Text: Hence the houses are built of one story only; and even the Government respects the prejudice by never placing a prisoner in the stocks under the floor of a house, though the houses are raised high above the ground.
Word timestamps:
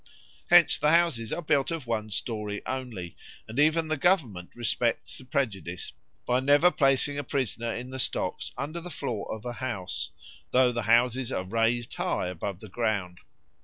Hence 0.49 0.79
the 0.79 0.89
houses 0.89 1.31
are 1.31 1.43
built 1.43 1.69
of 1.69 1.85
one 1.85 2.09
story 2.09 2.63
only; 2.65 3.15
and 3.47 3.59
even 3.59 3.87
the 3.87 3.97
Government 3.97 4.49
respects 4.55 5.19
the 5.19 5.25
prejudice 5.25 5.93
by 6.25 6.39
never 6.39 6.71
placing 6.71 7.19
a 7.19 7.23
prisoner 7.23 7.71
in 7.75 7.91
the 7.91 7.99
stocks 7.99 8.51
under 8.57 8.81
the 8.81 8.89
floor 8.89 9.31
of 9.31 9.45
a 9.45 9.53
house, 9.53 10.09
though 10.49 10.71
the 10.71 10.81
houses 10.89 11.31
are 11.31 11.43
raised 11.45 11.93
high 11.93 12.29
above 12.29 12.61
the 12.61 12.67
ground. 12.67 13.19